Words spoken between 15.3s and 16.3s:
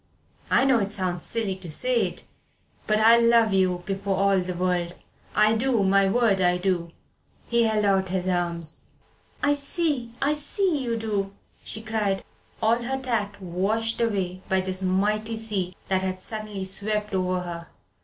sea that had